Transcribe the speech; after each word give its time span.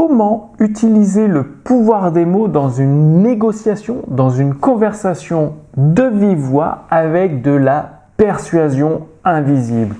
comment 0.00 0.52
utiliser 0.58 1.28
le 1.28 1.44
pouvoir 1.44 2.10
des 2.10 2.24
mots 2.24 2.48
dans 2.48 2.70
une 2.70 3.20
négociation, 3.22 3.98
dans 4.08 4.30
une 4.30 4.54
conversation 4.54 5.56
de 5.76 6.04
vive 6.04 6.38
voix 6.38 6.84
avec 6.90 7.42
de 7.42 7.50
la 7.50 7.90
persuasion 8.16 9.02
invisible. 9.26 9.94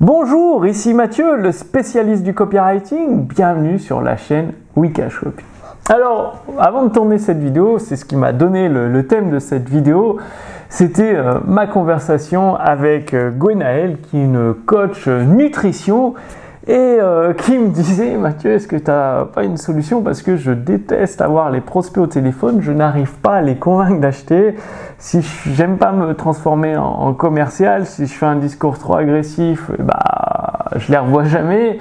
Bonjour, 0.00 0.66
ici 0.66 0.94
Mathieu, 0.94 1.36
le 1.36 1.52
spécialiste 1.52 2.22
du 2.22 2.32
copywriting. 2.32 3.26
Bienvenue 3.26 3.78
sur 3.78 4.00
la 4.00 4.16
chaîne 4.16 4.52
Wikashop. 4.76 5.34
Alors, 5.90 6.42
avant 6.58 6.84
de 6.84 6.88
tourner 6.88 7.18
cette 7.18 7.38
vidéo, 7.38 7.78
c'est 7.78 7.96
ce 7.96 8.06
qui 8.06 8.16
m'a 8.16 8.32
donné 8.32 8.70
le, 8.70 9.06
thème 9.06 9.28
de 9.28 9.40
cette 9.40 9.68
vidéo. 9.68 10.16
C'était 10.70 11.14
euh, 11.14 11.34
ma 11.46 11.66
conversation 11.66 12.56
avec 12.56 13.12
euh, 13.12 13.30
Gwenaëlle, 13.30 13.98
qui 14.00 14.16
est 14.16 14.24
une 14.24 14.54
coach 14.64 15.06
nutrition 15.06 16.14
et 16.66 16.72
euh, 17.00 17.32
qui 17.44 17.58
me 17.58 17.68
disait 17.68 18.16
Mathieu, 18.16 18.52
est-ce 18.52 18.66
que 18.66 18.76
tu 18.76 18.90
n'as 18.90 19.24
pas 19.26 19.44
une 19.44 19.56
solution? 19.56 20.02
Parce 20.02 20.22
que 20.22 20.36
je 20.36 20.52
déteste 20.52 21.20
avoir 21.20 21.50
les 21.50 21.60
prospects 21.60 22.02
au 22.02 22.06
téléphone, 22.06 22.58
je 22.60 22.72
n'arrive 22.72 23.12
pas 23.14 23.36
à 23.36 23.42
les 23.42 23.56
convaincre 23.56 24.00
d'acheter. 24.00 24.54
Si 24.98 25.20
j'aime 25.46 25.76
pas 25.76 25.92
me 25.92 26.14
transformer 26.14 26.76
en, 26.76 27.12
commercial, 27.12 27.86
si 27.86 28.06
je 28.06 28.14
fais 28.14 28.26
un 28.26 28.36
discours 28.36 28.78
trop 28.78 28.96
agressif, 28.96 29.70
bah 29.78 30.66
je 30.76 30.90
les 30.90 30.98
revois 30.98 31.24
jamais. 31.24 31.78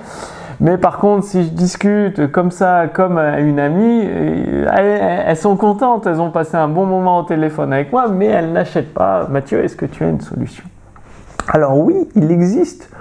Mais 0.60 0.78
par 0.78 0.98
contre, 0.98 1.26
si 1.26 1.44
je 1.44 1.50
discute 1.50 2.32
comme 2.32 2.52
ça, 2.52 2.88
comme 2.94 3.18
une 3.18 3.60
amie, 3.60 4.02
elles, 4.02 5.38
sont 5.38 5.56
contentes, 5.56 6.06
elles 6.06 6.22
ont 6.22 6.32
passé 6.32 6.58
un 6.58 6.68
bon 6.68 6.86
moment 6.86 7.20
au 7.20 7.24
téléphone 7.24 7.74
avec 7.74 7.92
moi, 7.92 8.08
mais 8.10 8.28
elles 8.28 8.52
n'achètent 8.52 8.94
pas. 8.94 9.28
Mathieu, 9.30 9.64
est-ce 9.64 9.76
que 9.76 9.86
tu 9.86 10.04
as 10.04 10.10
une 10.10 10.22
solution? 10.22 10.64
Alors 11.50 11.78
oui, 11.78 12.08
il 12.16 12.32
existe 12.32 12.93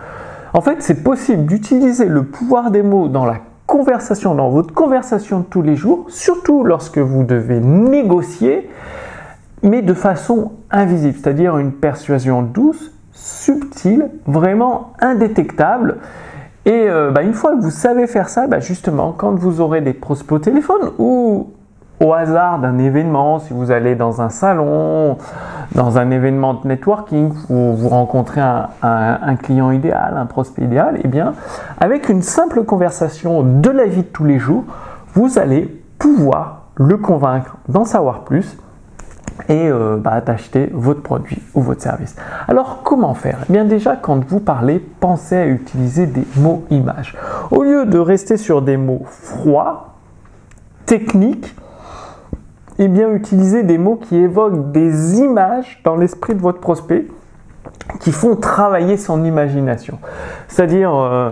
en 0.55 0.61
fait, 0.61 0.83
c'est 0.83 1.03
possible 1.03 1.47
d'utiliser 1.47 2.07
le 2.07 2.25
pouvoir 2.25 2.71
des 2.71 2.83
mots 2.83 3.09
dans 3.09 3.25
la 3.25 3.41
conversation, 3.67 4.35
dans 4.35 4.51
votre 4.51 4.75
conversation 4.75 5.41
de 5.41 5.45
tous 5.45 5.63
les 5.63 5.77
jours, 5.77 6.07
surtout 6.09 6.65
lorsque 6.65 6.99
vous 6.99 7.25
devez 7.25 7.61
négocier, 7.61 8.69
mais 9.63 9.81
de 9.81 9.95
façon 9.95 10.53
invisible, 10.71 11.17
c'est-à-dire 11.21 11.57
une 11.57 11.73
persuasion 11.73 12.43
douce, 12.43 12.93
subtile, 13.13 14.11
vraiment 14.27 14.93
indétectable. 15.01 15.99
Et 16.65 16.89
euh, 16.89 17.11
bah, 17.11 17.23
une 17.23 17.33
fois 17.33 17.57
que 17.57 17.61
vous 17.61 17.71
savez 17.71 18.07
faire 18.07 18.29
ça, 18.29 18.47
bah, 18.47 18.61
justement, 18.61 19.13
quand 19.17 19.33
vous 19.33 19.61
aurez 19.61 19.81
des 19.81 19.95
prospects 19.95 20.33
au 20.33 20.39
téléphone 20.39 20.91
ou 20.99 21.49
au 22.03 22.13
hasard 22.13 22.59
d'un 22.59 22.79
événement, 22.79 23.39
si 23.39 23.53
vous 23.53 23.71
allez 23.71 23.95
dans 23.95 24.21
un 24.21 24.29
salon, 24.29 25.17
dans 25.75 25.99
un 25.99 26.11
événement 26.11 26.55
de 26.55 26.67
networking, 26.67 27.33
vous 27.49 27.89
rencontrez 27.89 28.41
un, 28.41 29.37
client 29.37 29.71
idéal, 29.71 30.17
un 30.17 30.27
prospect 30.27 30.65
idéal, 30.65 30.97
et 30.97 31.03
eh 31.05 31.09
bien, 31.09 31.33
avec 31.81 32.09
une 32.09 32.23
simple 32.23 32.65
conversation 32.65 33.43
de 33.43 33.71
la 33.71 33.87
vie 33.87 34.03
de 34.03 34.09
tous 34.09 34.25
les 34.25 34.39
jours, 34.39 34.65
vous 35.15 35.39
allez 35.39 35.83
pouvoir 35.99 36.63
le 36.75 36.97
convaincre 36.97 37.57
d'en 37.69 37.85
savoir 37.85 38.21
plus 38.21 38.59
et 39.49 39.69
euh, 39.69 39.97
bah, 39.97 40.21
d'acheter 40.21 40.71
votre 40.73 41.03
produit 41.03 41.41
ou 41.55 41.63
votre 41.63 41.83
service. 41.83 42.17
Alors 42.49 42.81
comment 42.83 43.15
faire? 43.15 43.39
Eh 43.49 43.53
bien 43.53 43.65
déjà 43.65 43.97
quand 43.97 44.25
vous 44.25 44.41
parlez, 44.41 44.79
pensez 44.79 45.37
à 45.37 45.47
utiliser 45.47 46.07
des 46.07 46.27
mots 46.37 46.65
images. 46.71 47.17
Au 47.51 47.63
lieu 47.63 47.87
de 47.87 47.99
rester 47.99 48.37
sur 48.37 48.63
des 48.63 48.77
mots 48.77 49.03
froids, 49.07 49.95
techniques, 50.87 51.55
et 52.83 52.89
bien 52.89 53.13
utiliser 53.13 53.63
des 53.63 53.79
mots 53.79 53.97
qui 53.97 54.17
évoquent 54.17 54.73
des 54.73 55.21
images 55.21 55.81
dans 55.85 55.97
l'esprit 55.97 56.35
de 56.35 56.41
votre 56.41 56.59
prospect 56.59 57.07
qui 58.01 58.11
font 58.11 58.35
travailler 58.35 58.97
son 58.97 59.25
imagination. 59.25 59.99
C'est-à-dire, 60.49 60.93
euh, 60.95 61.31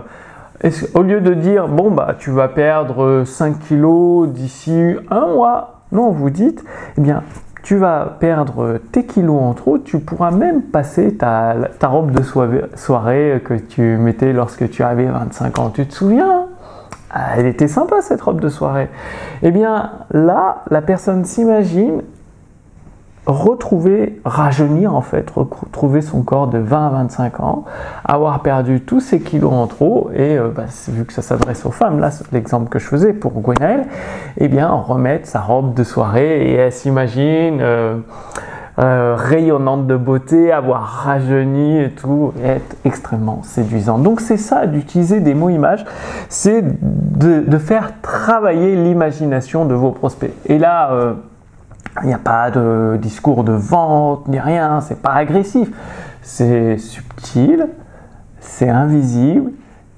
au 0.93 1.01
lieu 1.01 1.19
de 1.19 1.33
dire, 1.33 1.67
bon, 1.67 1.91
bah, 1.91 2.15
tu 2.17 2.31
vas 2.31 2.47
perdre 2.47 3.23
5 3.25 3.59
kilos 3.59 4.29
d'ici 4.29 4.95
un 5.09 5.27
mois, 5.27 5.81
non, 5.91 6.11
vous 6.11 6.29
dites, 6.29 6.63
eh 6.97 7.01
bien, 7.01 7.23
tu 7.63 7.75
vas 7.75 8.17
perdre 8.19 8.79
tes 8.91 9.05
kilos 9.05 9.41
en 9.41 9.53
trop, 9.53 9.77
tu 9.77 9.99
pourras 9.99 10.31
même 10.31 10.61
passer 10.61 11.15
ta, 11.15 11.55
ta 11.79 11.87
robe 11.89 12.11
de 12.11 12.23
soirée 12.75 13.41
que 13.43 13.55
tu 13.55 13.81
mettais 13.97 14.31
lorsque 14.31 14.69
tu 14.69 14.83
avais 14.83 15.05
25 15.05 15.59
ans. 15.59 15.69
Tu 15.69 15.85
te 15.85 15.93
souviens? 15.93 16.47
Ah, 17.13 17.37
elle 17.37 17.45
était 17.45 17.67
sympa 17.67 18.01
cette 18.01 18.21
robe 18.21 18.39
de 18.39 18.49
soirée. 18.49 18.89
Eh 19.43 19.51
bien 19.51 19.91
là, 20.11 20.63
la 20.69 20.81
personne 20.81 21.25
s'imagine 21.25 22.01
retrouver, 23.25 24.19
rajeunir 24.25 24.95
en 24.95 25.01
fait, 25.01 25.29
retrouver 25.29 26.01
son 26.01 26.23
corps 26.23 26.47
de 26.47 26.57
20 26.57 26.87
à 26.87 26.89
25 26.89 27.39
ans, 27.39 27.65
avoir 28.03 28.41
perdu 28.41 28.81
tous 28.81 28.99
ses 28.99 29.19
kilos 29.19 29.53
en 29.53 29.67
trop, 29.67 30.09
et 30.13 30.37
euh, 30.37 30.49
bah, 30.49 30.63
vu 30.87 31.05
que 31.05 31.13
ça 31.13 31.21
s'adresse 31.21 31.65
aux 31.65 31.71
femmes, 31.71 31.99
là, 31.99 32.09
l'exemple 32.31 32.69
que 32.69 32.79
je 32.79 32.85
faisais 32.85 33.13
pour 33.13 33.33
Gwenaëlle, 33.33 33.85
eh 34.37 34.47
bien, 34.47 34.69
remettre 34.69 35.27
sa 35.27 35.39
robe 35.39 35.75
de 35.75 35.83
soirée, 35.83 36.49
et 36.49 36.53
elle 36.55 36.71
s'imagine 36.71 37.59
euh, 37.61 37.97
euh, 38.81 39.15
rayonnante 39.15 39.85
de 39.85 39.95
beauté, 39.95 40.51
avoir 40.51 40.81
rajeuni 40.81 41.79
et 41.79 41.91
tout, 41.91 42.33
être 42.43 42.77
extrêmement 42.83 43.43
séduisant. 43.43 43.99
Donc 43.99 44.21
c'est 44.21 44.37
ça, 44.37 44.65
d'utiliser 44.65 45.19
des 45.19 45.35
mots 45.35 45.49
images, 45.49 45.85
c'est 46.29 46.63
de, 46.81 47.57
faire 47.59 48.01
travailler 48.01 48.75
l'imagination 48.75 49.65
de 49.65 49.75
vos 49.75 49.91
prospects. 49.91 50.33
Et 50.47 50.57
là, 50.57 50.93
euh, 50.93 51.13
il 52.01 52.07
n'y 52.07 52.13
a 52.13 52.17
pas 52.17 52.49
de 52.49 52.97
discours 52.99 53.43
de 53.43 53.51
vente 53.51 54.27
ni 54.27 54.39
rien, 54.39 54.81
c'est 54.81 54.99
pas 54.99 55.13
agressif, 55.13 55.69
c'est 56.23 56.79
subtil, 56.79 57.67
c'est 58.39 58.69
invisible 58.69 59.51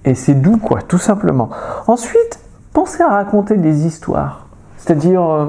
et 0.04 0.14
c'est 0.14 0.34
doux 0.34 0.58
quoi, 0.58 0.82
tout 0.82 0.98
simplement. 0.98 1.50
Ensuite, 1.88 2.40
pensez 2.74 3.02
à 3.02 3.08
raconter 3.08 3.56
des 3.56 3.86
histoires, 3.86 4.48
c'est-à-dire 4.76 5.22
euh, 5.22 5.46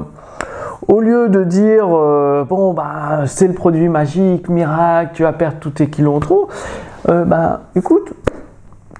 au 0.87 1.01
lieu 1.01 1.29
de 1.29 1.43
dire 1.43 1.87
euh, 1.91 2.45
bon 2.47 2.73
bah 2.73 3.23
c'est 3.25 3.47
le 3.47 3.53
produit 3.53 3.89
magique, 3.89 4.49
miracle, 4.49 5.11
tu 5.13 5.23
vas 5.23 5.33
perdre 5.33 5.57
tous 5.59 5.71
tes 5.71 5.89
kilos 5.89 6.15
en 6.15 6.19
trop, 6.19 6.47
euh, 7.09 7.25
bah 7.25 7.61
écoute, 7.75 8.13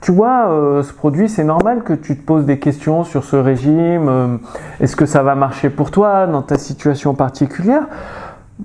tu 0.01 0.11
vois, 0.11 0.49
euh, 0.49 0.83
ce 0.83 0.93
produit, 0.93 1.29
c'est 1.29 1.43
normal 1.43 1.83
que 1.83 1.93
tu 1.93 2.17
te 2.17 2.25
poses 2.25 2.45
des 2.45 2.59
questions 2.59 3.03
sur 3.03 3.23
ce 3.23 3.35
régime. 3.35 4.39
Est-ce 4.79 4.95
que 4.95 5.07
ça 5.07 5.23
va 5.23 5.33
marcher 5.33 5.71
pour 5.71 5.89
toi 5.89 6.27
dans 6.27 6.43
ta 6.43 6.59
situation 6.59 7.15
particulière? 7.15 7.87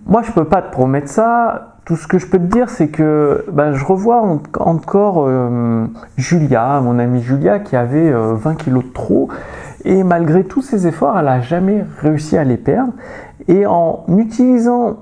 Moi, 0.07 0.23
je 0.23 0.33
peux 0.33 0.45
pas 0.45 0.61
te 0.61 0.71
promettre 0.71 1.09
ça. 1.09 1.77
Tout 1.87 1.97
ce 1.97 2.07
que 2.07 2.19
je 2.19 2.27
peux 2.27 2.39
te 2.39 2.45
dire, 2.45 2.69
c'est 2.69 2.89
que 2.89 3.47
bah, 3.53 3.73
je 3.73 3.83
revois 3.85 4.23
encore 4.59 5.31
Julia, 6.19 6.81
mon 6.83 6.99
amie 6.99 7.23
Julia, 7.23 7.59
qui 7.59 7.75
avait 7.75 8.13
20 8.13 8.57
kilos 8.57 8.85
de 8.85 8.91
trop 8.91 9.31
et 9.85 10.03
malgré 10.05 10.45
tous 10.45 10.63
ses 10.63 10.87
efforts, 10.87 11.19
elle 11.19 11.27
n'a 11.27 11.41
jamais 11.41 11.85
réussi 12.01 12.37
à 12.37 12.45
les 12.45 12.57
perdre. 12.57 12.93
Et 13.49 13.67
en 13.67 14.05
utilisant 14.09 14.99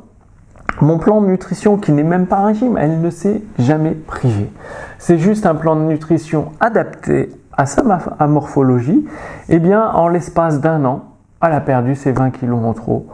mon 0.81 0.99
plan 0.99 1.21
de 1.21 1.27
nutrition 1.27 1.77
qui 1.77 1.93
n'est 1.93 2.03
même 2.03 2.27
pas 2.27 2.39
un 2.39 2.47
régime, 2.47 2.78
elle 2.78 3.00
ne 3.00 3.11
s'est 3.11 3.43
jamais 3.59 3.93
privée. 3.93 4.50
C'est 4.99 5.19
juste 5.19 5.47
un 5.47 5.55
plan 5.55 5.77
de 5.77 5.83
nutrition 5.83 6.53
adapté 6.61 7.31
à 7.56 7.66
sa 7.66 7.83
morphologie. 8.27 9.05
Et 9.49 9.56
eh 9.56 9.59
bien, 9.59 9.91
en 9.91 10.09
l'espace 10.09 10.61
d'un 10.61 10.84
an, 10.84 11.05
elle 11.43 11.53
a 11.53 11.60
perdu 11.60 11.95
ses 11.95 12.12
20 12.12 12.31
kilos 12.31 12.60
en 12.65 12.72
trop. 12.72 13.06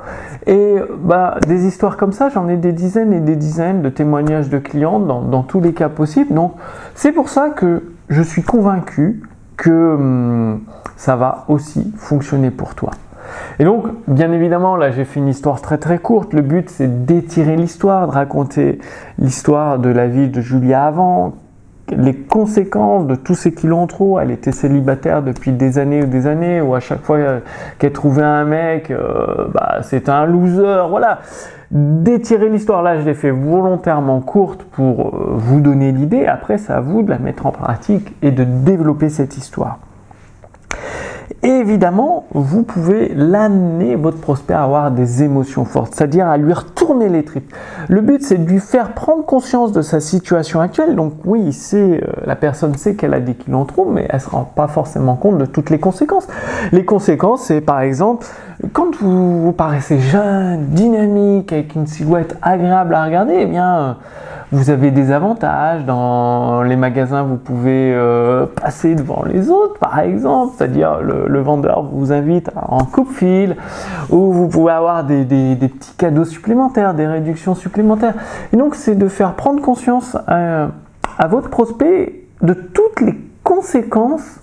Et 0.47 0.77
bah, 1.03 1.39
des 1.47 1.67
histoires 1.67 1.97
comme 1.97 2.13
ça, 2.13 2.29
j'en 2.29 2.49
ai 2.49 2.57
des 2.57 2.73
dizaines 2.73 3.13
et 3.13 3.21
des 3.21 3.37
dizaines 3.37 3.83
de 3.83 3.89
témoignages 3.89 4.49
de 4.51 4.59
clients 4.59 4.99
dans, 4.99 5.23
dans 5.23 5.43
tous 5.43 5.61
les 5.61 5.73
cas 5.73 5.89
possibles. 5.89 6.35
Donc, 6.35 6.55
c'est 6.95 7.13
pour 7.13 7.29
ça 7.29 7.51
que 7.51 7.83
je 8.09 8.23
suis 8.23 8.43
convaincu 8.43 9.23
que 9.57 9.95
hum, 9.95 10.61
ça 10.97 11.17
va 11.17 11.45
aussi 11.49 11.93
fonctionner 11.97 12.51
pour 12.51 12.75
toi. 12.75 12.91
Et 13.59 13.65
donc, 13.65 13.87
bien 14.07 14.33
évidemment, 14.33 14.77
là 14.77 14.91
j'ai 14.91 15.05
fait 15.05 15.21
une 15.21 15.29
histoire 15.29 15.61
très 15.61 15.79
très 15.79 15.99
courte. 15.99 16.33
Le 16.33 16.43
but 16.43 16.69
c'est 16.71 17.05
d'étirer 17.05 17.57
l'histoire, 17.57 18.07
de 18.07 18.13
raconter 18.13 18.79
l'histoire 19.19 19.79
de 19.79 19.89
la 19.89 20.07
vie 20.07 20.29
de 20.29 20.41
Julia 20.41 20.87
avant, 20.87 21.35
les 21.91 22.15
conséquences 22.15 23.07
de 23.07 23.15
tous 23.15 23.35
ces 23.35 23.53
kilos 23.53 23.79
en 23.79 23.87
trop. 23.87 24.19
Elle 24.19 24.31
était 24.31 24.53
célibataire 24.53 25.23
depuis 25.23 25.53
des 25.53 25.79
années 25.79 26.03
ou 26.03 26.07
des 26.07 26.27
années, 26.27 26.61
ou 26.61 26.75
à 26.75 26.81
chaque 26.81 27.03
fois 27.03 27.19
qu'elle 27.79 27.93
trouvait 27.93 28.23
un 28.23 28.45
mec, 28.45 28.91
euh, 28.91 29.49
bah, 29.53 29.79
c'était 29.83 30.11
un 30.11 30.27
loser. 30.27 30.89
Voilà. 30.89 31.21
D'étirer 31.71 32.51
l'histoire, 32.51 32.83
là 32.83 33.01
je 33.01 33.05
l'ai 33.05 33.15
fait 33.15 33.31
volontairement 33.31 34.21
courte 34.21 34.63
pour 34.63 35.09
euh, 35.09 35.33
vous 35.35 35.61
donner 35.61 35.93
l'idée. 35.93 36.27
Après, 36.27 36.59
c'est 36.59 36.73
à 36.73 36.81
vous 36.81 37.03
de 37.03 37.11
la 37.11 37.19
mettre 37.19 37.47
en 37.47 37.53
pratique 37.53 38.15
et 38.23 38.31
de 38.31 38.45
développer 38.45 39.09
cette 39.09 39.37
histoire. 39.37 39.79
Évidemment, 41.45 42.25
vous 42.33 42.63
pouvez 42.63 43.13
l'amener, 43.15 43.97
votre 43.97 44.19
prospect, 44.19 44.55
à 44.55 44.63
avoir 44.63 44.91
des 44.91 45.23
émotions 45.23 45.67
fortes, 45.67 45.95
c'est-à-dire 45.95 46.27
à 46.27 46.39
lui 46.39 46.55
retourner 46.55 47.11
les 47.11 47.23
tripes. 47.23 47.53
Le 47.89 48.01
but, 48.01 48.23
c'est 48.23 48.43
de 48.43 48.49
lui 48.49 48.61
faire 48.61 48.93
prendre 48.93 49.27
conscience 49.27 49.71
de 49.71 49.83
sa 49.83 50.01
situation 50.01 50.61
actuelle. 50.61 50.97
Donc 50.97 51.13
oui, 51.27 51.53
c'est 51.53 52.03
euh, 52.03 52.07
la 52.25 52.35
personne 52.35 52.75
sait 52.77 52.95
qu'elle 52.95 53.13
a 53.13 53.21
des 53.21 53.35
kilos 53.35 53.61
en 53.61 53.65
trop, 53.67 53.85
mais 53.85 54.07
elle 54.09 54.17
ne 54.17 54.21
se 54.21 54.31
rend 54.31 54.51
pas 54.57 54.69
forcément 54.69 55.17
compte 55.17 55.37
de 55.37 55.45
toutes 55.45 55.69
les 55.69 55.79
conséquences. 55.79 56.27
Les 56.73 56.87
conséquences, 56.87 57.43
c'est 57.43 57.61
par 57.61 57.83
exemple, 57.83 58.27
quand 58.73 58.97
vous, 58.97 59.53
paraissez 59.53 59.99
jeune, 59.99 60.65
dynamique, 60.69 61.53
avec 61.53 61.75
une 61.75 61.87
silhouette 61.87 62.39
agréable 62.41 62.95
à 62.95 63.05
regarder, 63.05 63.35
eh 63.41 63.47
bien... 63.47 63.99
Euh, 64.53 64.57
vous 64.57 64.71
avez 64.71 64.91
des 64.91 65.11
avantages. 65.11 65.85
Dans 65.85 66.63
les 66.63 66.77
magasins, 66.77 67.23
vous 67.23 67.37
pouvez 67.37 67.93
euh, 67.95 68.47
passer 68.47 68.95
devant 68.95 69.25
les 69.25 69.51
autres, 69.51 69.79
par 69.79 69.99
exemple. 69.99 70.55
C'est-à-dire, 70.57 71.01
le, 71.01 71.41
vendeur 71.41 71.83
vous 71.83 72.13
invite 72.13 72.51
en 72.57 72.85
coupe-fil, 72.85 73.57
ou 74.11 74.33
vous 74.33 74.49
pouvez 74.49 74.73
avoir 74.73 75.05
des, 75.05 75.25
petits 75.25 75.95
cadeaux 75.97 76.25
supplémentaires, 76.25 76.95
des 76.95 77.07
réductions 77.07 77.55
supplémentaires. 77.55 78.15
Et 78.53 78.57
donc, 78.57 78.75
c'est 78.75 78.95
de 78.95 79.09
faire 79.09 79.35
prendre 79.35 79.61
conscience 79.61 80.17
à, 80.27 80.69
à 81.19 81.27
votre 81.29 81.51
prospect 81.51 82.25
de 82.43 82.55
toutes 82.55 83.01
les 83.01 83.19
conséquences 83.43 84.41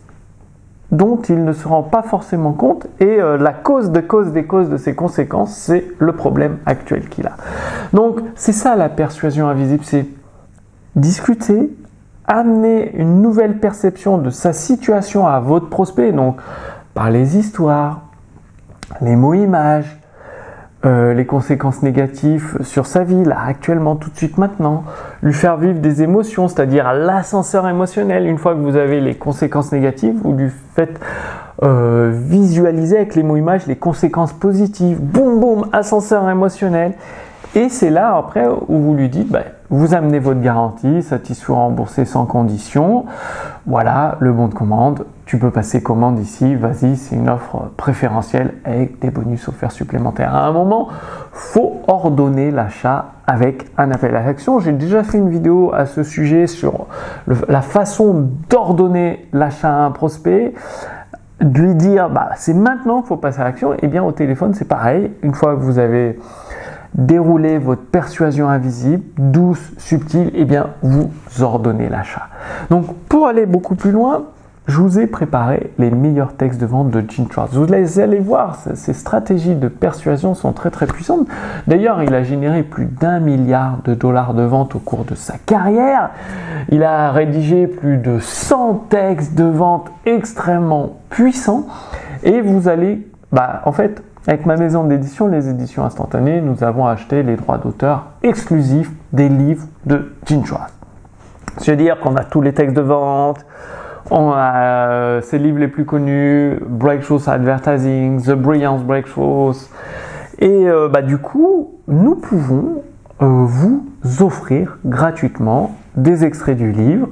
dont 0.91 1.21
il 1.29 1.43
ne 1.45 1.53
se 1.53 1.67
rend 1.67 1.83
pas 1.83 2.03
forcément 2.03 2.51
compte 2.51 2.88
et 2.99 3.21
euh, 3.21 3.38
la 3.38 3.53
cause 3.53 3.91
de 3.91 4.01
cause 4.01 4.33
des 4.33 4.45
causes 4.45 4.69
de 4.69 4.77
ces 4.77 4.93
conséquences, 4.93 5.55
c'est 5.55 5.85
le 5.99 6.11
problème 6.13 6.57
actuel 6.65 7.07
qu'il 7.07 7.27
a. 7.27 7.38
Donc 7.93 8.19
c'est 8.35 8.51
ça 8.51 8.75
la 8.75 8.89
persuasion 8.89 9.47
invisible, 9.47 9.83
c'est 9.85 10.05
discuter, 10.95 11.73
amener 12.27 12.93
une 12.95 13.21
nouvelle 13.21 13.59
perception 13.59 14.17
de 14.17 14.29
sa 14.29 14.51
situation 14.51 15.27
à 15.27 15.39
votre 15.39 15.69
prospect, 15.69 16.11
donc 16.11 16.38
par 16.94 17.09
les 17.09 17.37
histoires, 17.37 18.01
les 18.99 19.15
mots 19.15 19.33
images, 19.33 20.00
euh, 20.83 21.13
les 21.13 21.25
conséquences 21.25 21.83
négatives 21.83 22.57
sur 22.62 22.88
sa 22.88 23.04
vie, 23.04 23.24
là, 23.24 23.38
actuellement, 23.45 23.95
tout 23.95 24.10
de 24.10 24.18
suite, 24.18 24.39
maintenant, 24.39 24.83
lui 25.22 25.33
faire 25.33 25.57
vivre 25.57 25.80
des 25.80 26.01
émotions, 26.01 26.48
c'est-à-dire 26.48 26.92
l'ascenseur 26.94 27.68
émotionnel. 27.68 28.25
Une 28.25 28.39
fois 28.39 28.56
que 28.56 28.60
vous 28.60 28.75
avez 28.75 29.00
les 29.00 29.13
conséquences 29.13 29.72
négatives, 29.72 30.16
vous 30.24 30.33
lui 30.33 30.50
faites 30.75 31.00
euh, 31.63 32.12
visualiser 32.12 32.98
avec 32.98 33.13
les 33.13 33.22
mots 33.22 33.38
images 33.38 33.68
les 33.68 33.75
conséquences 33.75 34.33
positives. 34.33 35.00
Boum, 35.00 35.39
boum, 35.39 35.68
ascenseur 35.72 36.28
émotionnel. 36.28 36.94
Et 37.53 37.68
c'est 37.68 37.89
là 37.89 38.15
après 38.15 38.48
où 38.48 38.77
vous 38.77 38.94
lui 38.94 39.09
dites, 39.09 39.30
bah, 39.30 39.42
vous 39.69 39.94
amenez 39.94 40.19
votre 40.19 40.39
garantie, 40.39 41.03
satisfait 41.03 41.51
remboursé 41.51 42.06
sans 42.06 42.25
condition. 42.25 43.06
Voilà 43.65 44.15
le 44.21 44.31
bon 44.31 44.48
de 44.48 44.53
commande. 44.53 45.06
Tu 45.25 45.38
peux 45.38 45.51
passer 45.51 45.83
commande 45.83 46.18
ici, 46.19 46.56
vas-y, 46.56 46.95
c'est 46.95 47.15
une 47.15 47.30
offre 47.30 47.69
préférentielle 47.75 48.53
avec 48.63 49.00
des 49.00 49.12
bonus 49.12 49.50
offerts 49.50 49.74
supplémentaires. 49.74 50.33
À 50.33 50.45
un 50.45 50.53
moment, 50.53 50.88
faut 51.33 51.81
ordonner 51.88 52.51
l'achat 52.51 53.07
avec 53.27 53.69
un 53.77 53.92
appel 53.92 54.15
à 54.15 54.24
l'action. 54.24 54.59
J'ai 54.59 54.71
déjà 54.71 55.04
fait 55.04 55.18
une 55.18 55.30
vidéo 55.30 55.71
à 55.74 55.86
ce 55.86 56.04
sujet 56.04 56.47
sur 56.47 56.88
la 57.27 57.62
façon 57.62 58.30
d'ordonner 58.50 59.27
l'achat 59.33 59.69
à 59.69 59.86
un 59.86 59.92
prospect 59.92 60.54
de 61.42 61.59
lui 61.59 61.75
dire 61.75 62.09
bah, 62.09 62.30
c'est 62.36 62.54
maintenant 62.54 63.01
qu'il 63.01 63.07
faut 63.07 63.18
passer 63.18 63.42
à 63.42 63.44
l'action, 63.44 63.74
eh 63.81 63.88
bien 63.88 64.04
au 64.04 64.12
téléphone 64.12 64.54
c'est 64.54 64.68
pareil. 64.68 65.12
Une 65.21 65.33
fois 65.33 65.56
que 65.56 65.62
vous 65.62 65.80
avez 65.80 66.18
déroulez 66.95 67.57
votre 67.57 67.83
persuasion 67.83 68.49
invisible, 68.49 69.03
douce, 69.17 69.71
subtile, 69.77 70.27
et 70.27 70.41
eh 70.41 70.45
bien 70.45 70.67
vous 70.81 71.11
ordonnez 71.41 71.89
l'achat. 71.89 72.27
Donc 72.69 72.95
pour 73.07 73.27
aller 73.27 73.45
beaucoup 73.45 73.75
plus 73.75 73.91
loin, 73.91 74.25
je 74.67 74.77
vous 74.77 74.99
ai 74.99 75.07
préparé 75.07 75.71
les 75.79 75.89
meilleurs 75.89 76.35
textes 76.35 76.61
de 76.61 76.67
vente 76.67 76.91
de 76.91 77.03
Gene 77.09 77.27
Schwartz. 77.31 77.53
Vous 77.53 77.99
allez 77.99 78.19
voir, 78.19 78.57
ces 78.75 78.93
stratégies 78.93 79.55
de 79.55 79.67
persuasion 79.67 80.35
sont 80.35 80.53
très 80.53 80.69
très 80.69 80.85
puissantes. 80.85 81.27
D'ailleurs, 81.67 82.03
il 82.03 82.13
a 82.13 82.21
généré 82.23 82.61
plus 82.61 82.85
d'un 82.85 83.19
milliard 83.19 83.79
de 83.83 83.95
dollars 83.95 84.35
de 84.35 84.44
vente 84.44 84.75
au 84.75 84.79
cours 84.79 85.03
de 85.03 85.15
sa 85.15 85.37
carrière. 85.39 86.11
Il 86.69 86.83
a 86.83 87.11
rédigé 87.11 87.65
plus 87.65 87.97
de 87.97 88.19
100 88.19 88.85
textes 88.89 89.33
de 89.33 89.45
vente 89.45 89.91
extrêmement 90.05 90.99
puissants. 91.09 91.65
Et 92.23 92.39
vous 92.39 92.67
allez, 92.67 93.07
bah, 93.31 93.63
en 93.65 93.71
fait, 93.71 94.03
avec 94.27 94.45
ma 94.45 94.56
maison 94.56 94.83
d'édition, 94.83 95.27
les 95.27 95.50
éditions 95.50 95.83
instantanées, 95.83 96.41
nous 96.41 96.63
avons 96.63 96.85
acheté 96.85 97.23
les 97.23 97.35
droits 97.35 97.57
d'auteur 97.57 98.06
exclusifs 98.21 98.91
des 99.13 99.29
livres 99.29 99.65
de 99.85 100.13
Schwartz. 100.27 100.73
C'est-à-dire 101.57 102.00
qu'on 102.00 102.15
a 102.15 102.23
tous 102.23 102.41
les 102.41 102.53
textes 102.53 102.75
de 102.75 102.81
vente, 102.81 103.45
on 104.09 104.31
a 104.31 104.89
euh, 104.89 105.21
ses 105.21 105.38
livres 105.38 105.59
les 105.59 105.68
plus 105.68 105.85
connus, 105.85 106.59
Breakthroughs 106.68 107.27
Advertising, 107.27 108.21
The 108.21 108.33
Brilliance 108.33 108.83
Breakthroughs. 108.83 109.69
Et 110.39 110.68
euh, 110.68 110.88
bah, 110.88 111.01
du 111.01 111.18
coup, 111.18 111.79
nous 111.88 112.15
pouvons 112.15 112.83
euh, 113.21 113.25
vous 113.25 113.85
offrir 114.19 114.77
gratuitement 114.85 115.75
des 115.95 116.25
extraits 116.25 116.57
du 116.57 116.71
livre 116.71 117.09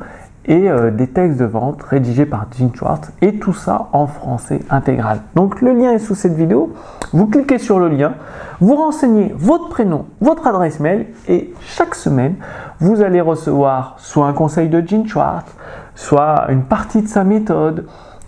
et 0.49 0.69
euh, 0.69 0.91
des 0.91 1.07
textes 1.07 1.39
de 1.39 1.45
vente 1.45 1.81
rédigés 1.83 2.25
par 2.25 2.47
Gene 2.51 2.75
Schwartz 2.75 3.11
et 3.21 3.39
tout 3.39 3.53
ça 3.53 3.87
en 3.93 4.07
français 4.07 4.59
intégral. 4.69 5.21
Donc 5.35 5.61
le 5.61 5.73
lien 5.73 5.91
est 5.91 5.99
sous 5.99 6.15
cette 6.15 6.33
vidéo. 6.33 6.73
Vous 7.13 7.27
cliquez 7.27 7.59
sur 7.59 7.79
le 7.79 7.87
lien, 7.87 8.13
vous 8.59 8.75
renseignez 8.75 9.33
votre 9.37 9.69
prénom, 9.69 10.05
votre 10.19 10.47
adresse 10.47 10.79
mail 10.79 11.07
et 11.27 11.53
chaque 11.61 11.95
semaine 11.95 12.35
vous 12.79 13.01
allez 13.01 13.21
recevoir 13.21 13.95
soit 13.99 14.25
un 14.25 14.33
conseil 14.33 14.69
de 14.69 14.85
Gene 14.85 15.07
Schwartz, 15.07 15.51
soit 15.95 16.45
une 16.49 16.63
partie 16.63 17.03
de 17.03 17.07
sa 17.07 17.23
méthode, 17.23 17.85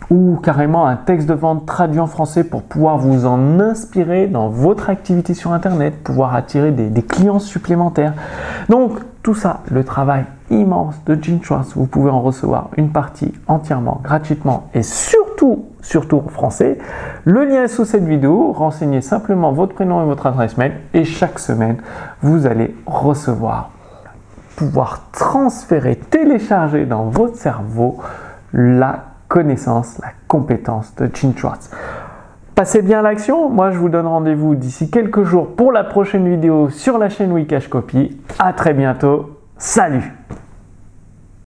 ou 0.09 0.37
carrément 0.43 0.87
un 0.87 0.95
texte 0.95 1.27
de 1.27 1.33
vente 1.33 1.65
traduit 1.65 1.99
en 1.99 2.07
français 2.07 2.43
pour 2.43 2.63
pouvoir 2.63 2.97
vous 2.97 3.25
en 3.25 3.59
inspirer 3.59 4.27
dans 4.27 4.49
votre 4.49 4.89
activité 4.89 5.33
sur 5.33 5.53
Internet, 5.53 6.03
pouvoir 6.03 6.35
attirer 6.35 6.71
des, 6.71 7.01
clients 7.01 7.39
supplémentaires. 7.39 8.13
Donc 8.69 8.99
tout 9.23 9.35
ça, 9.35 9.61
le 9.69 9.83
travail 9.83 10.25
immense 10.49 10.95
de 11.05 11.21
Gene 11.21 11.41
Schwartz, 11.41 11.73
vous 11.75 11.85
pouvez 11.85 12.09
en 12.09 12.21
recevoir 12.21 12.69
une 12.75 12.89
partie 12.89 13.33
entièrement 13.47 14.01
gratuitement 14.03 14.69
et 14.73 14.83
surtout, 14.83 15.65
surtout 15.81 16.21
en 16.25 16.29
français. 16.29 16.77
Le 17.23 17.45
lien 17.45 17.63
est 17.63 17.67
sous 17.67 17.85
cette 17.85 18.03
vidéo. 18.03 18.51
Renseignez 18.51 19.01
simplement 19.01 19.51
votre 19.51 19.73
prénom 19.75 20.01
et 20.01 20.05
votre 20.05 20.25
adresse 20.25 20.57
mail 20.57 20.73
et 20.93 21.05
chaque 21.05 21.39
semaine, 21.39 21.77
vous 22.21 22.47
allez 22.47 22.75
recevoir, 22.85 23.69
pouvoir 24.55 25.03
transférer, 25.11 25.95
télécharger 25.95 26.85
dans 26.85 27.05
votre 27.05 27.35
cerveau 27.35 27.99
la 28.53 29.10
connaissance, 29.31 29.97
la 29.99 30.09
compétence 30.27 30.93
de 30.95 31.09
Gene 31.11 31.33
Schwartz. 31.35 31.71
Passez 32.53 32.81
bien 32.81 33.01
l'action. 33.01 33.49
Moi, 33.49 33.71
je 33.71 33.77
vous 33.77 33.87
donne 33.87 34.05
rendez-vous 34.05 34.55
d'ici 34.55 34.91
quelques 34.91 35.23
jours 35.23 35.55
pour 35.55 35.71
la 35.71 35.85
prochaine 35.85 36.29
vidéo 36.29 36.69
sur 36.69 36.97
la 36.97 37.07
chaîne 37.07 37.31
Wikash 37.31 37.69
Copy. 37.69 38.19
À 38.39 38.51
très 38.51 38.73
bientôt. 38.73 39.39
Salut 39.57 40.11